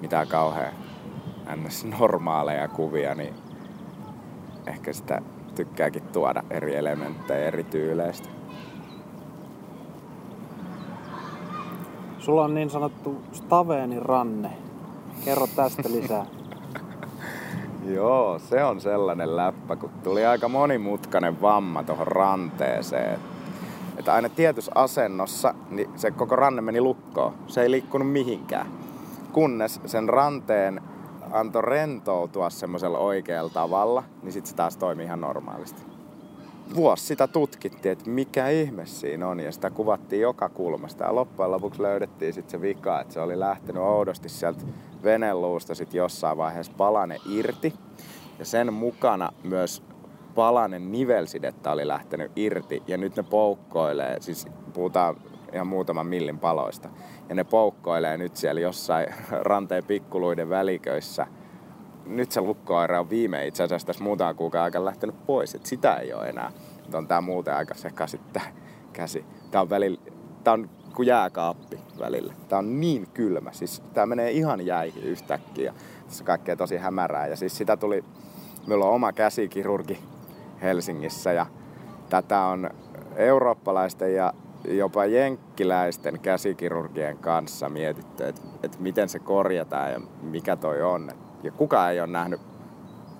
mitään 0.00 0.28
kauhean 0.28 0.72
ns. 1.56 1.84
normaaleja 1.84 2.68
kuvia, 2.68 3.14
niin 3.14 3.34
ehkä 4.66 4.92
sitä 4.92 5.22
tykkääkin 5.54 6.02
tuoda 6.02 6.42
eri 6.50 6.76
elementtejä 6.76 7.46
eri 7.46 7.64
tyyleistä. 7.64 8.28
Sulla 12.18 12.44
on 12.44 12.54
niin 12.54 12.70
sanottu 12.70 13.22
Staveenin 13.32 14.02
ranne. 14.02 14.50
Kerro 15.24 15.46
tästä 15.56 15.82
lisää. 15.92 16.26
Joo, 17.84 18.38
se 18.38 18.64
on 18.64 18.80
sellainen 18.80 19.36
läppä, 19.36 19.76
kun 19.76 19.90
tuli 20.02 20.26
aika 20.26 20.48
monimutkainen 20.48 21.42
vamma 21.42 21.82
tuohon 21.82 22.06
ranteeseen. 22.06 23.18
Että 23.98 24.14
aina 24.14 24.28
tietyssä 24.28 24.72
asennossa 24.74 25.54
niin 25.70 25.90
se 25.96 26.10
koko 26.10 26.36
ranne 26.36 26.62
meni 26.62 26.80
lukkoon. 26.80 27.34
Se 27.46 27.62
ei 27.62 27.70
liikkunut 27.70 28.12
mihinkään. 28.12 28.66
Kunnes 29.32 29.80
sen 29.86 30.08
ranteen 30.08 30.82
antoi 31.32 31.62
rentoutua 31.62 32.50
semmoisella 32.50 32.98
oikealla 32.98 33.50
tavalla, 33.50 34.02
niin 34.22 34.32
sitten 34.32 34.50
se 34.50 34.56
taas 34.56 34.76
toimii 34.76 35.06
ihan 35.06 35.20
normaalisti. 35.20 35.82
Vuosi 36.74 37.06
sitä 37.06 37.26
tutkittiin, 37.26 37.92
että 37.92 38.10
mikä 38.10 38.48
ihme 38.48 38.86
siinä 38.86 39.28
on, 39.28 39.40
ja 39.40 39.52
sitä 39.52 39.70
kuvattiin 39.70 40.22
joka 40.22 40.48
kulmasta. 40.48 41.04
Ja 41.04 41.14
loppujen 41.14 41.50
lopuksi 41.50 41.82
löydettiin 41.82 42.32
sitten 42.32 42.50
se 42.50 42.60
vika, 42.60 43.00
että 43.00 43.14
se 43.14 43.20
oli 43.20 43.40
lähtenyt 43.40 43.82
oudosti 43.82 44.28
sieltä 44.28 44.60
veneluusta 45.04 45.74
sitten 45.74 45.98
jossain 45.98 46.36
vaiheessa 46.36 46.72
palane 46.76 47.16
irti. 47.28 47.74
Ja 48.38 48.44
sen 48.44 48.72
mukana 48.72 49.32
myös 49.42 49.82
palanen 50.34 50.92
nivelsidettä 50.92 51.72
oli 51.72 51.88
lähtenyt 51.88 52.32
irti, 52.36 52.82
ja 52.86 52.98
nyt 52.98 53.16
ne 53.16 53.22
poukkoilee, 53.22 54.16
siis 54.20 54.46
puhutaan 54.72 55.16
ihan 55.52 55.66
muutaman 55.66 56.06
millin 56.06 56.38
paloista. 56.38 56.88
Ja 57.28 57.34
ne 57.34 57.44
poukkoilee 57.44 58.16
nyt 58.16 58.36
siellä 58.36 58.60
jossain 58.60 59.06
ranteen 59.30 59.84
pikkuluiden 59.84 60.48
väliköissä. 60.48 61.26
Nyt 62.06 62.32
se 62.32 62.40
lukkoaira 62.40 63.00
on 63.00 63.10
viime 63.10 63.46
itse 63.46 63.62
asiassa 63.62 63.86
tässä 63.86 64.04
muutaman 64.04 64.36
kuukauden 64.36 64.64
aikana 64.64 64.84
lähtenyt 64.84 65.26
pois, 65.26 65.54
että 65.54 65.68
sitä 65.68 65.94
ei 65.94 66.12
ole 66.12 66.28
enää. 66.28 66.52
Mutta 66.82 66.98
on 66.98 67.06
tää 67.06 67.20
muuten 67.20 67.54
aika 67.54 67.74
sekaisin 67.74 68.20
tää 68.32 68.52
käsi. 68.92 69.24
Tää 69.50 69.60
on 69.60 69.70
välillä, 69.70 70.00
tää 70.44 70.54
on 70.54 70.70
kuin 70.94 71.06
jääkaappi 71.06 71.78
välillä. 71.98 72.34
Tää 72.48 72.58
on 72.58 72.80
niin 72.80 73.08
kylmä, 73.14 73.52
siis 73.52 73.82
tää 73.94 74.06
menee 74.06 74.30
ihan 74.30 74.66
jäihin 74.66 75.02
yhtäkkiä. 75.02 75.74
Tässä 76.04 76.24
kaikkea 76.24 76.56
tosi 76.56 76.76
hämärää 76.76 77.26
ja 77.26 77.36
siis 77.36 77.56
sitä 77.56 77.76
tuli, 77.76 78.04
meillä 78.66 78.84
on 78.84 78.94
oma 78.94 79.12
käsikirurgi 79.12 79.98
Helsingissä 80.62 81.32
ja 81.32 81.46
tätä 82.08 82.40
on 82.40 82.70
eurooppalaisten 83.16 84.14
ja 84.14 84.32
jopa 84.68 85.06
jenkkiläisten 85.06 86.20
käsikirurgien 86.20 87.18
kanssa 87.18 87.68
mietitty, 87.68 88.24
että, 88.24 88.42
että 88.62 88.78
miten 88.80 89.08
se 89.08 89.18
korjataan 89.18 89.92
ja 89.92 90.00
mikä 90.22 90.56
toi 90.56 90.82
on. 90.82 91.12
Ja 91.42 91.50
kukaan 91.50 91.92
ei 91.92 92.00
ole 92.00 92.06
nähnyt 92.06 92.40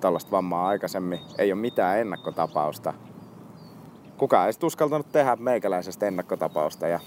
tällaista 0.00 0.30
vammaa 0.30 0.68
aikaisemmin, 0.68 1.20
ei 1.38 1.52
ole 1.52 1.60
mitään 1.60 1.98
ennakkotapausta. 1.98 2.94
Kukaan 4.16 4.46
ei 4.46 4.52
uskaltanut 4.62 5.12
tehdä 5.12 5.36
meikäläisestä 5.36 6.06
ennakkotapausta 6.06 6.88
ja 6.88 7.00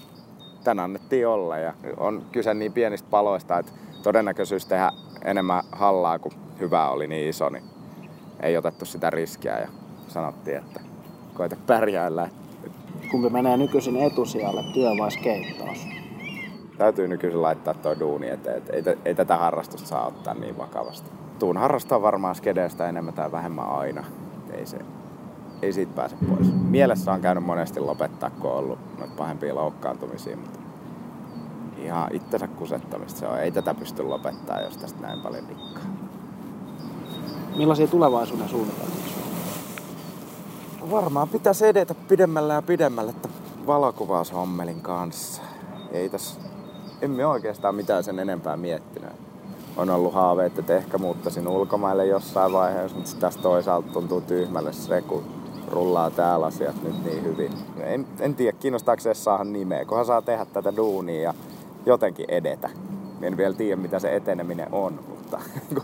tän 0.64 0.78
annettiin 0.80 1.28
olla. 1.28 1.58
Ja 1.58 1.74
on 1.96 2.24
kyse 2.32 2.54
niin 2.54 2.72
pienistä 2.72 3.08
paloista, 3.10 3.58
että 3.58 3.72
todennäköisyys 4.02 4.66
tehdä 4.66 4.90
enemmän 5.24 5.62
hallaa 5.72 6.18
kuin 6.18 6.34
hyvää 6.60 6.90
oli 6.90 7.06
niin 7.06 7.28
iso, 7.28 7.48
niin 7.48 7.64
ei 8.42 8.56
otettu 8.56 8.84
sitä 8.84 9.10
riskiä 9.10 9.58
ja 9.58 9.68
sanottiin, 10.08 10.56
että 10.56 10.80
koita 11.34 11.56
pärjäillä, 11.66 12.28
kumpi 13.10 13.30
menee 13.30 13.56
nykyisin 13.56 13.96
etusijalle, 13.96 14.62
työ 14.62 14.90
vai 14.98 15.10
skeittaus? 15.10 15.86
Täytyy 16.78 17.08
nykyisin 17.08 17.42
laittaa 17.42 17.74
tuo 17.74 17.98
duuni 18.00 18.28
eteen, 18.28 18.56
että 18.58 18.72
ei, 18.72 18.82
ei 19.04 19.14
tätä 19.14 19.36
harrastusta 19.36 19.88
saa 19.88 20.06
ottaa 20.06 20.34
niin 20.34 20.58
vakavasti. 20.58 21.10
Tuun 21.38 21.56
harrastaa 21.56 22.02
varmaan 22.02 22.34
skedestä 22.34 22.88
enemmän 22.88 23.14
tai 23.14 23.32
vähemmän 23.32 23.68
aina. 23.68 24.04
Ei, 24.52 24.66
se, 24.66 24.78
ei 25.62 25.72
siitä 25.72 25.92
pääse 25.94 26.16
pois. 26.28 26.52
Mielessä 26.54 27.12
on 27.12 27.20
käynyt 27.20 27.44
monesti 27.44 27.80
lopettaa, 27.80 28.30
kun 28.30 28.50
on 28.50 28.56
ollut 28.56 28.78
noita 28.98 29.14
pahempia 29.16 29.54
loukkaantumisia, 29.54 30.36
mutta 30.36 30.58
ihan 31.78 32.08
itsensä 32.12 32.48
kusettamista 32.48 33.18
se 33.20 33.26
on. 33.26 33.40
Ei 33.40 33.50
tätä 33.50 33.74
pysty 33.74 34.02
lopettaa, 34.02 34.60
jos 34.60 34.76
tästä 34.76 35.00
näin 35.02 35.20
paljon 35.20 35.48
dikkaa. 35.48 35.82
Millaisia 37.56 37.86
tulevaisuuden 37.86 38.48
suunnitelmia 38.48 39.03
varmaan 40.90 41.28
pitäisi 41.28 41.66
edetä 41.66 41.94
pidemmälle 41.94 42.54
ja 42.54 42.62
pidemmälle 42.62 43.14
valokuvaushommelin 43.66 44.80
kanssa. 44.80 45.42
Ei 45.92 46.08
tässä, 46.08 46.40
emme 47.02 47.26
oikeastaan 47.26 47.74
mitään 47.74 48.04
sen 48.04 48.18
enempää 48.18 48.56
miettinyt. 48.56 49.10
On 49.76 49.90
ollut 49.90 50.14
haaveet, 50.14 50.58
että 50.58 50.76
ehkä 50.76 50.98
muuttaisin 50.98 51.48
ulkomaille 51.48 52.06
jossain 52.06 52.52
vaiheessa, 52.52 52.96
mutta 52.96 53.16
tästä 53.20 53.42
toisaalta 53.42 53.92
tuntuu 53.92 54.20
tyhmälle 54.20 54.72
se, 54.72 55.02
kun 55.02 55.24
rullaa 55.68 56.10
täällä 56.10 56.46
asiat 56.46 56.82
nyt 56.82 57.04
niin 57.04 57.24
hyvin. 57.24 57.52
En, 57.80 58.06
en 58.20 58.34
tiedä, 58.34 58.56
kiinnostaako 58.60 59.00
se 59.00 59.14
saada 59.14 59.44
nimeä, 59.44 59.84
kunhan 59.84 60.06
saa 60.06 60.22
tehdä 60.22 60.44
tätä 60.44 60.76
duunia 60.76 61.22
ja 61.22 61.34
jotenkin 61.86 62.26
edetä. 62.28 62.70
En 63.22 63.36
vielä 63.36 63.54
tiedä, 63.54 63.76
mitä 63.76 63.98
se 63.98 64.16
eteneminen 64.16 64.68
on, 64.72 65.00
mutta 65.08 65.40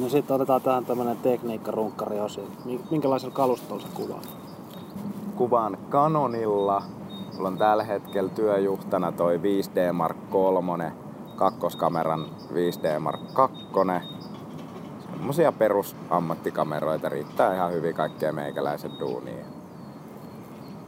No 0.00 0.08
sitten 0.08 0.36
otetaan 0.36 0.62
tähän 0.62 0.84
tämmönen 0.84 1.16
tekniikkarunkkari 1.16 2.20
osio. 2.20 2.44
Minkälaisella 2.90 3.34
kalustolla 3.34 3.82
sä 3.82 3.88
kuvaat? 3.94 4.28
Kuvaan 5.36 5.78
Canonilla. 5.90 6.82
Mulla 7.36 7.48
on 7.48 7.58
tällä 7.58 7.84
hetkellä 7.84 8.30
työjuhtana 8.30 9.12
toi 9.12 9.36
5D 9.36 9.92
Mark 9.92 10.16
3, 10.30 10.92
kakkoskameran 11.36 12.26
5D 12.52 12.98
Mark 12.98 13.20
2. 13.32 13.56
Semmosia 15.10 15.52
perusammattikameroita 15.52 17.08
riittää 17.08 17.54
ihan 17.54 17.72
hyvin 17.72 17.94
kaikkea 17.94 18.32
meikäläisen 18.32 18.98
duuniin. 19.00 19.46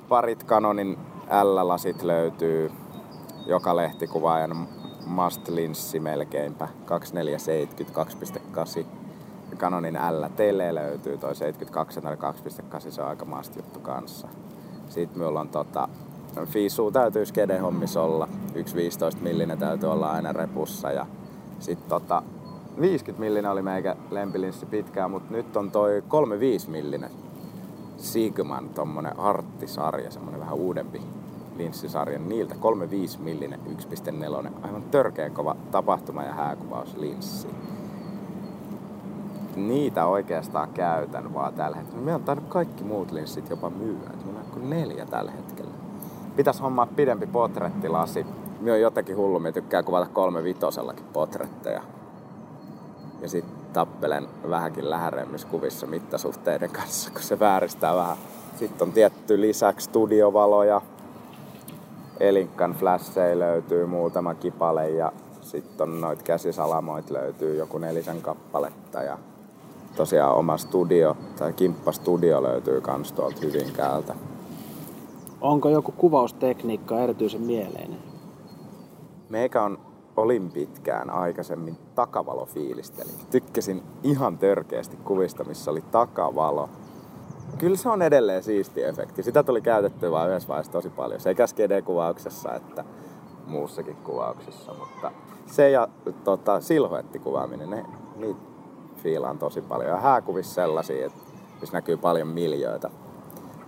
Parit 0.09 0.47
Canonin 0.47 0.99
L-lasit 1.43 2.03
löytyy 2.03 2.73
joka 3.47 3.77
lehtikuvaajan 3.77 4.69
must-linssi 5.07 6.01
melkeinpä. 6.01 6.69
2470 6.85 8.05
2.8. 8.81 8.87
Canonin 9.57 9.95
L-tele 9.95 10.75
löytyy, 10.75 11.19
toi 11.19 11.37
72 11.37 12.01
2.8, 12.01 12.91
se 12.91 13.03
on 13.03 13.09
aika 13.09 13.25
must 13.25 13.57
juttu 13.57 13.81
kanssa. 13.81 14.29
Sitten 14.89 15.19
minulla 15.19 15.41
on 15.41 15.49
tota, 15.49 15.89
Fisu 16.45 16.91
täytyy 16.91 17.27
skedehommissa 17.27 18.03
olla. 18.03 18.29
Yksi 18.55 18.77
15 18.77 19.23
millinen 19.23 19.59
täytyy 19.59 19.93
olla 19.93 20.11
aina 20.11 20.33
repussa. 20.33 20.93
Ja 20.93 21.07
sitten 21.61 21.89
tota, 21.89 22.23
50 22.81 23.21
millinen 23.21 23.51
oli 23.51 23.63
meikä 23.63 23.97
lempilinssi 24.11 24.67
pitkään, 24.67 25.11
mutta 25.11 25.33
nyt 25.33 25.57
on 25.57 25.71
toi 25.71 26.03
35 26.09 26.71
millinen 26.71 27.11
Sigman 27.97 28.69
tommonen 28.69 29.19
arttisarja, 29.19 30.11
semmonen 30.11 30.41
vähän 30.41 30.55
uudempi 30.55 31.03
linssisarjan 31.57 32.29
niiltä 32.29 32.55
35 32.55 33.21
millinen 33.21 33.61
1.4. 33.67 34.53
Aivan 34.63 34.83
törkeän 34.83 35.33
kova 35.33 35.57
tapahtuma- 35.71 36.23
ja 36.25 36.33
hääkuvauslinssi. 36.33 37.49
Niitä 39.57 40.07
oikeastaan 40.07 40.69
käytän 40.69 41.35
vaan 41.35 41.55
tällä 41.55 41.77
hetkellä. 41.77 42.01
Meillä 42.01 42.19
on 42.19 42.25
tainnut 42.25 42.49
kaikki 42.49 42.85
muut 42.85 43.13
linssit 43.13 43.51
jopa 43.51 43.71
myyä. 43.71 44.11
Meillä 44.25 44.41
on 44.41 44.51
kuin 44.53 44.71
neljä 44.71 45.07
tällä 45.07 45.31
hetkellä. 45.31 45.71
Pitäis 46.37 46.61
hommaa 46.61 46.87
pidempi 46.87 47.27
potrettilasi. 47.27 48.27
Minä 48.61 48.73
on 48.73 48.81
jotenkin 48.81 49.17
hullu, 49.17 49.41
minä 49.41 49.53
tykkää 49.53 49.83
kuvata 49.83 50.07
kolme 50.07 50.45
vitosellakin 50.45 51.05
potretteja. 51.13 51.83
Ja 53.21 53.29
sitten 53.29 53.57
tappelen 53.73 54.29
vähänkin 54.51 54.91
lähäremmissä 54.91 55.49
kuvissa 55.49 55.87
mittasuhteiden 55.87 56.71
kanssa, 56.71 57.11
kun 57.11 57.23
se 57.23 57.41
vääristää 57.41 57.97
vähän. 57.97 58.17
Sitten 58.57 58.89
on 58.89 58.93
tietty 58.93 59.41
lisäksi 59.41 59.85
studiovaloja. 59.85 60.83
Elinkan 62.21 62.73
flasheja 62.73 63.39
löytyy 63.39 63.87
muutama 63.87 64.35
kipale 64.35 64.91
ja 64.91 65.13
sitten 65.41 65.89
on 65.89 66.01
noit 66.01 66.23
käsisalamoit 66.23 67.11
löytyy 67.11 67.57
joku 67.57 67.79
nelisen 67.79 68.23
kappaletta 68.23 69.03
ja 69.03 69.19
tosiaan 69.97 70.35
oma 70.35 70.57
studio 70.57 71.17
tai 71.39 71.53
kimppastudio 71.53 72.43
löytyy 72.43 72.81
kans 72.81 73.13
tuolta 73.13 73.41
Hyvinkäältä. 73.43 74.15
Onko 75.41 75.69
joku 75.69 75.93
kuvaustekniikka 75.93 77.01
erityisen 77.01 77.43
mieleinen? 77.43 77.99
Meikä 79.29 79.63
on 79.63 79.79
olin 80.17 80.51
pitkään 80.51 81.11
aikaisemmin 81.11 81.77
takavalofiilisteli. 81.95 83.11
Tykkäsin 83.31 83.83
ihan 84.03 84.39
törkeästi 84.39 84.97
kuvista, 84.97 85.45
missä 85.45 85.71
oli 85.71 85.85
takavalo. 85.93 86.69
Kyllä 87.59 87.77
se 87.77 87.89
on 87.89 88.03
edelleen 88.03 88.43
siisti 88.43 88.85
efekti. 88.85 89.23
Sitä 89.23 89.43
tuli 89.43 89.61
käytettyä 89.61 90.11
vain 90.11 90.31
yhdessä 90.31 90.49
vaiheessa 90.49 90.73
tosi 90.73 90.91
paljon. 90.91 91.21
Sekä 91.21 91.47
skede-kuvauksessa 91.47 92.55
että 92.55 92.85
muussakin 93.47 93.97
kuvauksessa. 93.97 94.75
Mutta 94.75 95.13
se 95.47 95.71
ja 95.71 95.89
tota, 96.25 96.61
silhuettikuvaaminen, 96.61 97.71
ne, 97.71 97.85
niitä 98.17 98.41
fiilaan 98.97 99.39
tosi 99.39 99.61
paljon. 99.61 99.91
Ja 99.91 99.97
hääkuvissa 99.97 100.55
sellaisia, 100.55 101.07
että 101.07 101.19
missä 101.61 101.77
näkyy 101.77 101.97
paljon 101.97 102.29
miljöitä, 102.29 102.91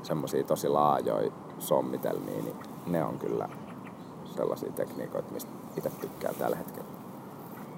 semmoisia 0.02 0.44
tosi 0.44 0.68
laajoja 0.68 1.32
sommitelmia, 1.58 2.42
niin 2.42 2.56
ne 2.86 3.04
on 3.04 3.18
kyllä 3.18 3.48
sellaisia 4.36 4.72
tekniikoita, 4.72 5.32
mistä 5.32 5.50
itse 5.76 5.90
tykkään 6.00 6.34
tällä 6.34 6.56
hetkellä. 6.56 6.88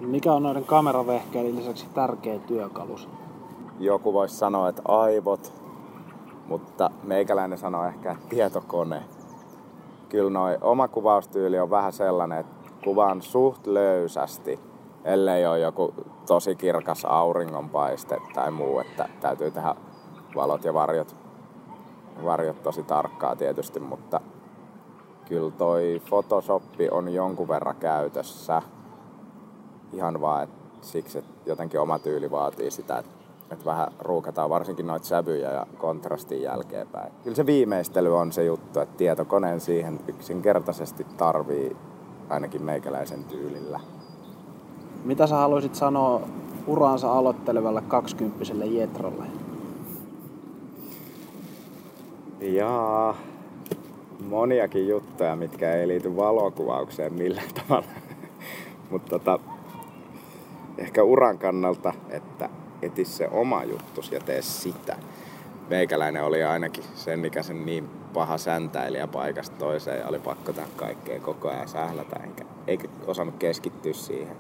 Mikä 0.01 0.33
on 0.33 0.43
noiden 0.43 0.65
kameravehkeiden 0.65 1.57
lisäksi 1.57 1.87
tärkeä 1.95 2.39
työkalus? 2.39 3.09
Joku 3.79 4.13
voisi 4.13 4.35
sanoa, 4.35 4.69
että 4.69 4.83
aivot, 4.89 5.60
mutta 6.51 6.91
meikäläinen 7.03 7.59
sanoo 7.59 7.85
ehkä, 7.85 8.13
että 8.13 8.29
tietokone. 8.29 9.03
Kyllä 10.09 10.31
noi 10.31 10.59
oma 10.61 10.89
kuvaustyyli 10.89 11.61
on 11.61 11.71
vähän 11.71 11.93
sellainen, 11.93 12.39
että 12.39 12.71
kuvaan 12.85 13.23
suht 13.23 13.67
löysästi, 13.67 14.61
ellei 15.05 15.47
ole 15.47 15.59
joku 15.59 15.95
tosi 16.27 16.57
kirkas 16.57 17.05
auringonpaiste 17.05 18.19
tai 18.35 18.51
muu, 18.51 18.79
että 18.79 19.09
täytyy 19.21 19.51
tehdä 19.51 19.75
valot 20.35 20.65
ja 20.65 20.75
varjot, 20.75 21.17
varjot 22.25 22.63
tosi 22.63 22.83
tarkkaa 22.83 23.37
tietysti, 23.37 23.81
mutta 23.81 24.21
kyllä 25.29 25.51
toi 25.51 26.03
Photoshop 26.09 26.63
on 26.91 27.15
jonkun 27.15 27.49
verran 27.49 27.77
käytössä. 27.77 28.63
Ihan 29.93 30.21
vaan 30.21 30.43
et 30.43 30.51
siksi, 30.81 31.19
että 31.19 31.33
jotenkin 31.47 31.81
oma 31.81 31.99
tyyli 31.99 32.31
vaatii 32.31 32.71
sitä, 32.71 32.99
että, 32.99 33.20
että 33.51 33.65
vähän 33.65 33.89
ruukataan 33.99 34.51
varsinkin 34.51 34.87
noita 34.87 35.07
sävyjä 35.07 35.51
ja 35.51 35.67
kontrastin 35.79 36.43
jälkeenpäin. 36.43 37.13
Kyllä 37.25 37.37
se 37.37 37.47
viimeistely 37.47 38.17
on 38.17 38.33
se 38.33 38.45
juttu, 38.45 38.81
että 38.81 38.97
tietokoneen 38.97 39.61
siihen 39.61 40.01
yksinkertaisesti 40.09 41.07
tarvii 41.17 41.77
ainakin 42.29 42.63
meikäläisen 42.63 43.25
tyylillä. 43.25 43.81
Mitä 45.05 45.27
sä 45.27 45.37
haluaisit 45.37 45.75
sanoa 45.75 46.21
uraansa 46.67 47.13
aloittelevalle 47.13 47.83
kaksikymppiselle 47.83 48.67
Jetrolle? 48.67 49.25
Jaa, 52.41 53.17
moniakin 54.29 54.89
juttuja, 54.89 55.37
mitkä 55.37 55.73
ei 55.73 55.89
liity 55.89 56.17
valokuvaukseen 56.17 57.15
millään 57.15 57.49
tavalla. 57.55 57.89
Mutta 58.91 59.09
tota, 59.11 59.39
ehkä 60.79 61.03
uran 61.03 61.39
kannalta, 61.39 61.93
että 62.09 62.49
eti 62.83 63.05
se 63.05 63.29
oma 63.29 63.65
juttus 63.65 64.13
ja 64.13 64.21
tee 64.21 64.43
sitä. 64.43 64.97
Meikäläinen 65.69 66.25
oli 66.25 66.45
ainakin 66.45 66.85
sen, 66.95 67.19
mikä 67.19 67.43
sen 67.43 67.67
niin 67.67 67.89
paha 68.15 68.39
säntäilijä 68.39 69.07
paikasta 69.07 69.57
toiseen 69.57 70.01
ja 70.01 70.09
oli 70.09 70.19
pakko 70.19 70.53
tehdä 70.53 70.69
kaikkea 70.77 71.21
koko 71.21 71.49
ajan 71.49 71.69
sählätä, 71.69 72.17
eikä, 72.27 72.45
eikä 72.67 72.89
osannut 73.07 73.37
keskittyä 73.39 73.93
siihen. 73.93 74.37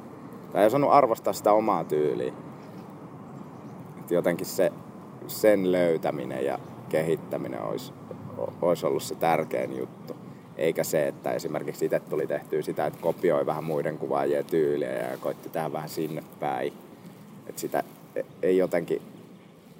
Tai 0.53 0.61
ei 0.61 0.66
osannut 0.66 0.92
arvostaa 0.92 1.33
sitä 1.33 1.53
omaa 1.53 1.85
tyyliä. 1.85 2.33
Et 4.00 4.11
jotenkin 4.11 4.46
se, 4.46 4.72
sen 5.26 5.72
löytäminen 5.72 6.44
ja 6.44 6.59
kehittäminen 6.88 7.62
olisi, 7.62 7.92
olisi 8.62 8.87
ollut 8.87 9.03
se 9.03 9.14
tärkein 9.14 9.79
juttu. 9.79 10.16
Eikä 10.57 10.85
se, 10.85 11.09
että 11.09 11.33
esimerkiksi 11.33 11.85
itse 11.85 12.00
tuli 12.00 12.26
tehtyä 12.26 12.62
sitä, 12.62 12.87
että 12.87 12.98
kopioi 13.03 13.46
vähän 13.46 13.64
muiden 13.64 13.98
kuvaajien 13.98 14.44
tyyliä 14.44 14.92
ja 14.92 15.16
koitti 15.16 15.48
tehdä 15.48 15.72
vähän 15.72 15.88
sinne 15.88 16.24
päin. 16.40 16.72
Että 17.46 17.61
sitä 17.61 17.83
ei 18.42 18.56
jotenkin 18.56 19.02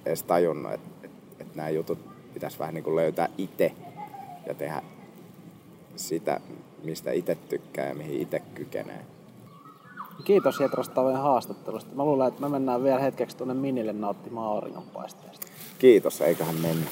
edes 0.05 0.23
tajunnut, 0.23 0.73
että, 0.73 0.89
että, 1.03 1.17
että 1.39 1.55
nämä 1.55 1.69
jutut 1.69 1.99
pitäisi 2.33 2.59
vähän 2.59 2.73
niin 2.73 2.83
kuin 2.83 2.95
löytää 2.95 3.29
itse 3.37 3.71
ja 4.47 4.53
tehdä 4.53 4.81
sitä, 5.95 6.39
mistä 6.83 7.11
itse 7.11 7.37
tykkää 7.49 7.87
ja 7.87 7.95
mihin 7.95 8.21
itse 8.21 8.39
kykenee. 8.39 9.05
Kiitos 10.23 10.59
Jetros 10.59 10.89
Tavojen 10.89 11.17
haastattelusta. 11.17 11.95
Mä 11.95 12.05
luulen, 12.05 12.27
että 12.27 12.41
me 12.41 12.49
mennään 12.49 12.83
vielä 12.83 12.99
hetkeksi 12.99 13.37
tuonne 13.37 13.53
Minille 13.53 13.93
nauttimaan 13.93 14.47
auringonpaisteesta. 14.47 15.47
Kiitos, 15.79 16.21
eiköhän 16.21 16.55
mennä. 16.55 16.89